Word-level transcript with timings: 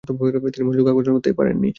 তিনি 0.03 0.63
মনোযোগ 0.67 0.85
আকর্ষণ 0.87 1.13
করতে 1.17 1.31
পারেননি। 1.39 1.69